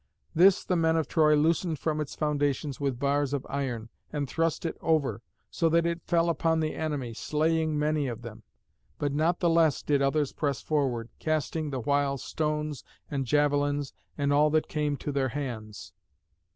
This 0.33 0.63
the 0.63 0.75
men 0.75 0.95
of 0.97 1.07
Troy 1.07 1.35
loosened 1.35 1.77
from 1.77 2.01
its 2.01 2.15
foundations 2.15 2.79
with 2.79 2.97
bars 2.97 3.35
of 3.35 3.45
iron, 3.47 3.89
and 4.11 4.27
thrust 4.27 4.65
it 4.65 4.75
over, 4.81 5.21
so 5.51 5.69
that 5.69 5.85
it 5.85 6.01
fell 6.07 6.27
upon 6.27 6.59
the 6.59 6.73
enemy, 6.73 7.13
slaying 7.13 7.77
many 7.77 8.07
of 8.07 8.23
them. 8.23 8.41
But 8.97 9.13
not 9.13 9.41
the 9.41 9.49
less 9.51 9.83
did 9.83 10.01
others 10.01 10.33
press 10.33 10.59
forward, 10.59 11.09
casting 11.19 11.69
the 11.69 11.81
while 11.81 12.17
stones 12.17 12.83
and 13.11 13.27
javelins 13.27 13.93
and 14.17 14.33
all 14.33 14.49
that 14.49 14.67
came 14.67 14.97
to 14.97 15.11
their 15.11 15.29
hands. 15.29 15.93